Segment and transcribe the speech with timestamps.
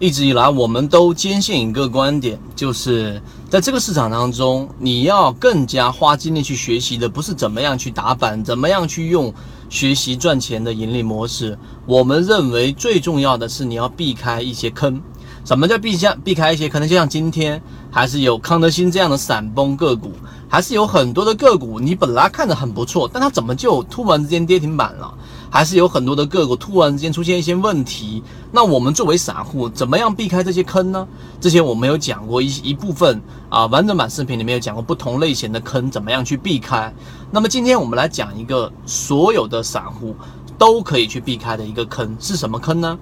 [0.00, 9.30] 一直以来，我们都坚信一个观点，就是在这个市场当中，你要更加花精力去学习的，不是怎么样去打板，怎么样去用
[9.68, 11.58] 学习赚钱的盈利模式。
[11.84, 14.98] 我们认为最重要的是你要避开一些坑。
[15.44, 16.66] 什么叫避下避开一些？
[16.66, 17.60] 可能就像今天，
[17.90, 20.12] 还是有康德新这样的闪崩个股，
[20.48, 25.12] 还是有很多的个股，你本来看着很不错，但它怎么就突然之间跌停板了？
[25.50, 28.22] 还是有很多的个股突然之间出现一些问题，
[28.52, 31.06] 那我们作为散户，怎么样避开这些坑呢？
[31.40, 36.94] 之前我们有讲过一一部分啊，完整版视频里面有讲过不同类型的坑怎么样去避开。
[37.32, 40.14] 那么今天我们来讲一个所有的散户
[40.56, 42.96] 都可以去避开的一个坑是什么坑呢？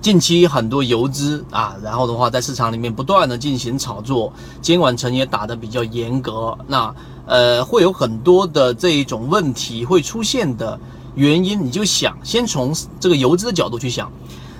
[0.00, 6.94] 近期很多游资啊，然后的话在市场里面不断的进行炒作，监管层也打得比较严格，那
[7.26, 10.78] 呃会有很多的这一种问题会出现的。
[11.14, 14.10] 原因你就想先从这个游资的角度去想，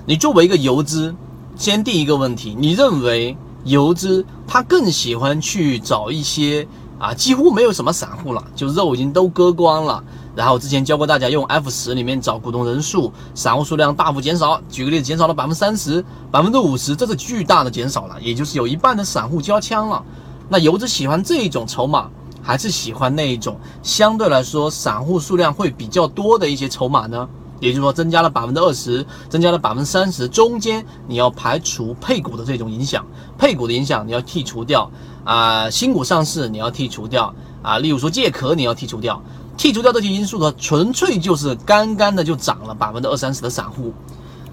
[0.07, 1.15] 你作为一个游资，
[1.57, 6.66] 先第一个问题，你认为游资他更喜欢去找一些
[6.99, 10.02] 啊几乎没有什么散户了，就肉已经都割光了。
[10.37, 20.02] 然后之前教过大家用 F 十里面找股东人数，散户数量大幅减少，举个例子，减少了百分之三十、百分之五十，这是巨大的减少了，也就是有一半的散户交枪了。
[20.49, 22.11] 那游资喜欢这一种筹码。
[22.45, 27.26] 还是喜欢那一种相对来说散户数量会比较多的一些筹码呢？
[27.60, 33.06] 也就是说，增加了百分之二十，增加了百分之三十，中间你要排除配股的这种影响，
[33.38, 34.90] 配股的影响你要剔除掉
[35.24, 39.22] 啊，新股上市你要剔除掉啊，例如说借壳你要剔除掉，
[39.56, 43.95] 剔除掉这些因素的，纯粹就是干干的就涨了百分之二三十的散户。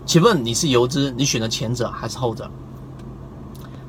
[0.05, 2.49] 请问你是游资，你选择前者还是后者？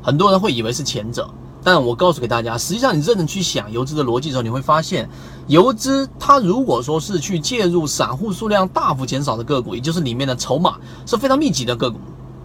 [0.02, 1.28] 很多人会以为是前者。
[1.64, 5.08] 但我告诉给大家，实际上你认真去想游资的逻辑的时候，你会发现，
[5.46, 11.98] 游资它如果说是去介入散户数量大幅减少的个股，也就是里面的筹码是非常密集的个股，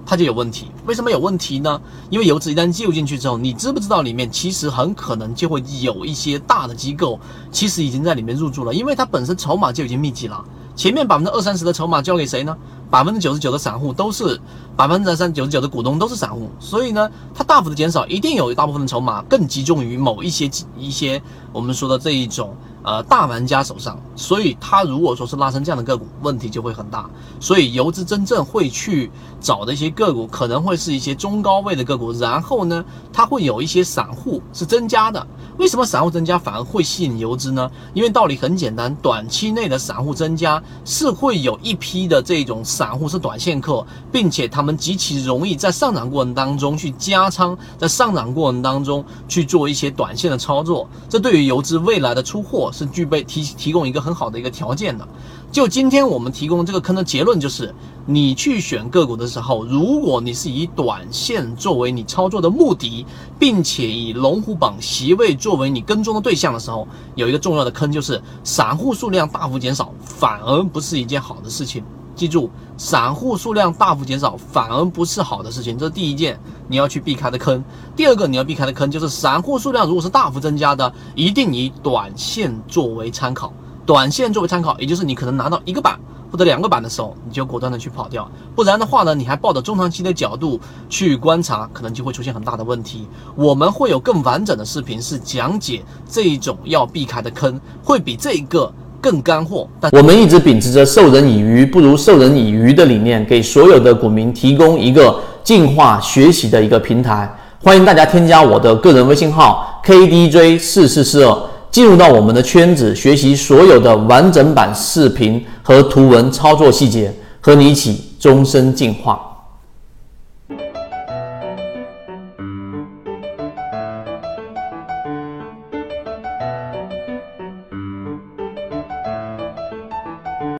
[0.05, 0.67] 它就有问题。
[0.85, 1.81] 为什么有问题呢？
[2.11, 7.19] 因为游资一旦介入进去之后，你知不知道里面其实很可能就会有一些大的机构，
[7.51, 10.45] 其实已经在里面入驻了，因为它本身筹码就已经密集了。
[10.77, 12.55] 前面百分之二三十的筹码交给谁呢？
[12.91, 14.39] 百分之九十九的散户都是
[14.77, 21.19] 百分之三九十九的股东都是散户，所以呢，它大幅的减少，一定有一大部分的筹码更集中于某一些一些
[21.51, 27.09] 我们说的这一种呃大玩家手上，所以它如果说是拉升这样的个股，问题就会很大。
[27.39, 35.25] 所以游资真正会去找的一些个股，可能会是一些中高位的个股，然后呢，它会有一些散户是增加的。
[35.57, 37.69] 为什么散户增加反而会吸引游资呢？
[37.93, 55.07] 因为道理很简单，短期内的散户增加是会有一批的这种散户是短线客，并且他们极其容易在上涨过程当中去加仓，在上涨过程当中去做一些短线的操作，这对于游资未来的出货是具备提提供一个很好的一个条件的。
[55.51, 57.73] 就今天我们提供这个坑的结论就是，
[58.05, 63.05] 你去选个股的时候，如果你是以短线作为你操作的目的，
[63.39, 71.83] 并且以龙虎榜席位作为你跟踪的对象的时候，有一个重要的坑就是散户数量大幅减少，反而不是一件好的事情。
[72.17, 77.63] 记住，散户数量大幅减少反而不是好的事情，这是第一件你要去避开的坑。
[77.95, 83.53] 第二个你要避开的坑就是散户数量如果是大幅增加的，一定以短线作为参考。
[83.85, 85.97] 短线作为参考，也就是你可能拿到一个板
[86.29, 93.07] 或者两个板的时候，你就果断的去跑掉，不然的话呢，你还抱着中长期的角度去观察，可能就会出现很大的问题。
[93.35, 99.67] 我们会有更完整的视频是讲解这一种要避开的坑，会比这一个更干货。
[99.79, 107.29] 但我们一直秉持着授人以鱼不如授人以渔的理念，给所有的股民提供一个进化学习的一个平台。
[107.63, 111.37] 欢迎大家添加我的个人微信号 KDJ 四四四二。
[111.69, 119.19] 进入到我们的圈子，学习所有的完整版视频和图文操作细节，和你一起终身进化。